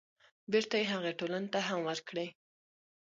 بېرته 0.51 0.75
يې 0.81 0.85
هغې 0.93 1.11
ټولنې 1.19 1.49
ته 1.53 1.59
هم 1.67 1.79
ورکړي. 1.89 2.27